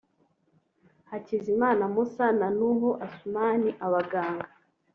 [1.09, 4.47] Hakizimana Moussa na Nuhu Assouman (abaganga)